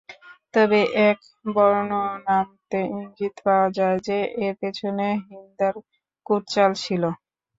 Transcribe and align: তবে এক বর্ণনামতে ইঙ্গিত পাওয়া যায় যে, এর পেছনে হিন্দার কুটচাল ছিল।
তবে 0.53 0.79
এক 1.07 1.17
বর্ণনামতে 1.45 2.79
ইঙ্গিত 2.93 3.35
পাওয়া 3.45 3.67
যায় 3.77 3.99
যে, 4.07 4.17
এর 4.43 4.53
পেছনে 4.61 5.07
হিন্দার 5.27 5.73
কুটচাল 6.25 6.71
ছিল। 6.83 7.03